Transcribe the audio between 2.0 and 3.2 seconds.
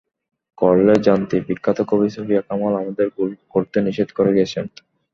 সুফিয়া কামাল আমাদের